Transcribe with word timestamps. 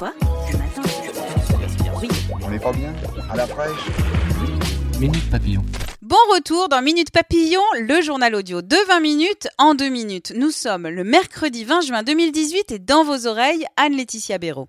Quoi 0.00 0.14
Ce 0.50 0.56
matin 0.56 0.82
Oui. 2.00 2.08
On 2.42 2.48
n'est 2.48 2.58
pas 2.58 2.72
bien 2.72 2.90
À 3.30 3.36
la 3.36 3.46
fraîche 3.46 3.86
Minute 4.98 5.30
Papillon. 5.30 5.62
Bon 6.00 6.16
retour 6.32 6.70
dans 6.70 6.80
Minute 6.80 7.10
Papillon, 7.10 7.60
le 7.78 8.00
journal 8.00 8.34
audio 8.34 8.62
de 8.62 8.76
20 8.88 9.00
minutes 9.00 9.48
en 9.58 9.74
2 9.74 9.90
minutes. 9.90 10.32
Nous 10.34 10.50
sommes 10.52 10.88
le 10.88 11.04
mercredi 11.04 11.64
20 11.64 11.82
juin 11.82 12.02
2018 12.02 12.72
et 12.72 12.78
dans 12.78 13.04
vos 13.04 13.26
oreilles, 13.26 13.66
Anne-Laetitia 13.76 14.38
Béraud. 14.38 14.68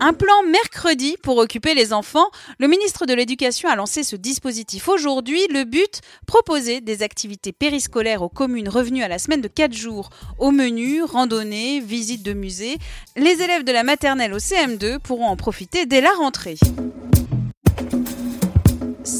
Un 0.00 0.12
plan 0.12 0.44
mercredi 0.48 1.16
pour 1.24 1.38
occuper 1.38 1.74
les 1.74 1.92
enfants. 1.92 2.30
Le 2.60 2.68
ministre 2.68 3.04
de 3.04 3.14
l'Éducation 3.14 3.68
a 3.68 3.74
lancé 3.74 4.04
ce 4.04 4.14
dispositif 4.14 4.88
aujourd'hui. 4.88 5.40
Le 5.48 5.64
but, 5.64 6.02
proposer 6.24 6.80
des 6.80 7.02
activités 7.02 7.50
périscolaires 7.52 8.22
aux 8.22 8.28
communes 8.28 8.68
revenues 8.68 9.02
à 9.02 9.08
la 9.08 9.18
semaine 9.18 9.40
de 9.40 9.48
4 9.48 9.72
jours. 9.72 10.10
Au 10.38 10.52
menu, 10.52 11.02
randonnée, 11.02 11.80
visite 11.80 12.22
de 12.22 12.32
musée. 12.32 12.76
Les 13.16 13.42
élèves 13.42 13.64
de 13.64 13.72
la 13.72 13.82
maternelle 13.82 14.34
au 14.34 14.38
CM2 14.38 15.00
pourront 15.00 15.26
en 15.26 15.36
profiter 15.36 15.84
dès 15.84 16.00
la 16.00 16.12
rentrée. 16.12 16.58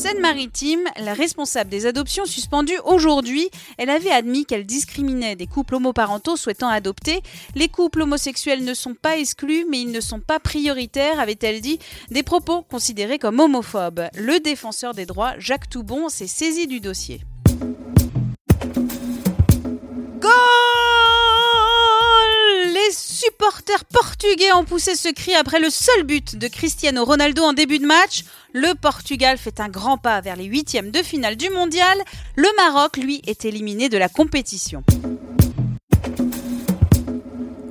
Seine-Maritime, 0.09 0.85
la 0.97 1.13
responsable 1.13 1.69
des 1.69 1.85
adoptions 1.85 2.25
suspendue 2.25 2.79
aujourd'hui, 2.87 3.51
elle 3.77 3.91
avait 3.91 4.11
admis 4.11 4.47
qu'elle 4.47 4.65
discriminait 4.65 5.37
des 5.37 5.47
couples 5.47 5.75
homoparentaux 5.75 6.37
souhaitant 6.37 6.69
adopter. 6.69 7.21
Les 7.55 7.69
couples 7.69 8.01
homosexuels 8.01 8.65
ne 8.65 8.73
sont 8.73 8.95
pas 8.95 9.19
exclus, 9.19 9.67
mais 9.69 9.83
ils 9.83 9.93
ne 9.93 10.01
sont 10.01 10.21
pas 10.21 10.41
prioritaires, 10.41 11.21
avait-elle 11.21 11.61
dit, 11.61 11.79
des 12.11 12.23
propos 12.23 12.63
considérés 12.63 13.19
comme 13.19 13.39
homophobes. 13.39 14.09
Le 14.15 14.41
défenseur 14.41 14.95
des 14.95 15.05
droits, 15.05 15.35
Jacques 15.39 15.69
Toubon, 15.69 16.09
s'est 16.09 16.27
saisi 16.27 16.67
du 16.67 16.81
dossier. 16.81 17.21
Supporters 23.49 23.85
portugais 23.87 24.53
ont 24.53 24.65
poussé 24.65 24.95
ce 24.95 25.09
cri 25.09 25.35
après 25.35 25.59
le 25.59 25.71
seul 25.71 26.03
but 26.03 26.37
de 26.37 26.49
Cristiano 26.49 27.03
Ronaldo 27.03 27.43
en 27.43 27.55
début 27.55 27.79
de 27.79 27.87
match. 27.87 28.25
Le 28.53 28.75
Portugal 28.75 29.39
fait 29.39 29.59
un 29.59 29.71
grand 29.71 29.97
pas 29.97 30.21
vers 30.21 30.37
les 30.37 30.45
huitièmes 30.45 30.91
de 30.91 31.03
finale 31.03 31.37
du 31.37 31.49
mondial. 31.49 31.97
Le 32.37 32.49
Maroc, 32.59 32.99
lui, 32.99 33.23
est 33.27 33.47
éliminé 33.47 33.89
de 33.89 33.97
la 33.97 34.11
compétition. 34.11 34.85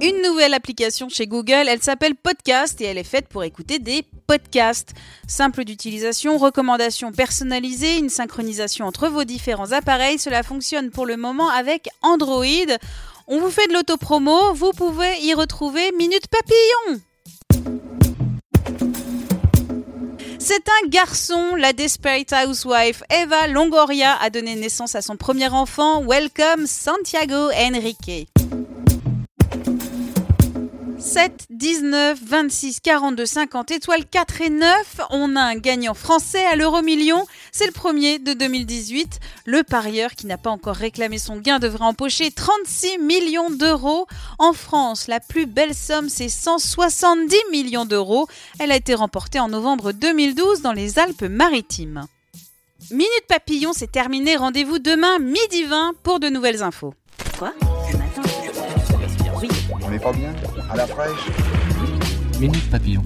Une 0.02 0.22
nouvelle 0.24 0.56
application 0.56 1.10
chez 1.10 1.28
Google, 1.28 1.68
elle 1.68 1.84
s'appelle 1.84 2.16
Podcast 2.16 2.82
et 2.82 2.86
elle 2.86 2.98
est 2.98 3.04
faite 3.04 3.28
pour 3.28 3.44
écouter 3.44 3.78
des 3.78 4.04
podcasts. 4.26 4.94
Simple 5.28 5.64
d'utilisation, 5.64 6.40
recommandations 6.40 7.12
personnalisées, 7.12 7.98
une 7.98 8.10
synchronisation 8.10 8.86
entre 8.86 9.10
vos 9.10 9.26
différents 9.26 9.74
appareils, 9.74 10.18
cela 10.18 10.42
fonctionne 10.42 10.90
pour 10.90 11.06
le 11.06 11.18
moment 11.18 11.50
avec 11.50 11.90
Android. 12.02 12.46
On 13.30 13.42
vous 13.42 13.52
fait 13.52 13.68
de 13.68 13.74
l'autopromo, 13.74 14.54
vous 14.54 14.72
pouvez 14.72 15.20
y 15.20 15.34
retrouver 15.34 15.92
Minute 15.98 16.28
Papillon. 16.30 17.02
C'est 20.40 20.64
un 20.70 20.88
garçon, 20.88 21.56
la 21.56 21.74
Desperate 21.74 22.32
Housewife 22.32 23.04
Eva 23.10 23.48
Longoria 23.50 24.16
a 24.22 24.30
donné 24.30 24.56
naissance 24.56 24.96
à 24.96 25.02
son 25.02 25.18
premier 25.18 25.50
enfant. 25.50 26.02
Welcome 26.06 26.68
Santiago 26.68 27.52
Enrique. 27.52 28.30
7, 31.00 31.48
19, 31.50 32.20
26, 32.22 32.80
42, 32.80 33.26
50, 33.26 33.72
étoiles 33.72 34.06
4 34.06 34.42
et 34.42 34.50
9. 34.50 35.02
On 35.10 35.36
a 35.36 35.42
un 35.42 35.56
gagnant 35.56 35.94
français 35.94 36.46
à 36.46 36.56
l'euro 36.56 36.82
million. 36.82 37.26
C'est 37.52 37.66
le 37.66 37.72
premier 37.72 38.20
de 38.20 38.34
2018. 38.34 39.20
Le 39.50 39.64
parieur 39.64 40.12
qui 40.12 40.28
n'a 40.28 40.38
pas 40.38 40.50
encore 40.50 40.76
réclamé 40.76 41.18
son 41.18 41.38
gain 41.38 41.58
devrait 41.58 41.86
empocher 41.86 42.32
36 42.32 42.98
millions 42.98 43.50
d'euros. 43.50 44.06
En 44.40 44.52
France, 44.52 45.08
la 45.08 45.22
plus 45.22 45.46
belle 45.46 45.74
somme, 45.74 46.10
c'est 46.10 46.28
170 46.28 47.34
millions 47.50 47.86
d'euros. 47.86 48.28
Elle 48.60 48.74
a 48.74 48.76
été 48.76 48.94
remportée 48.94 49.40
en 49.40 49.48
novembre 49.48 49.94
2012 49.94 50.62
dans 50.62 50.74
les 50.74 51.00
Alpes-Maritimes. 51.00 52.08
Minute 52.92 53.24
Papillon, 53.30 53.72
c'est 53.72 53.90
terminé. 53.90 54.36
Rendez-vous 54.36 54.80
demain 54.80 55.18
midi 55.18 55.64
20 55.64 55.94
pour 56.04 56.20
de 56.20 56.28
nouvelles 56.28 56.62
infos. 56.62 56.94
Quoi? 57.40 57.54
Matin? 57.98 58.22
On 59.82 59.90
n'est 59.90 60.00
pas 60.00 60.12
bien? 60.12 60.36
À 60.70 60.76
la 60.76 60.88
fraîche? 60.88 61.28
Minute 62.38 62.70
Papillon. 62.70 63.06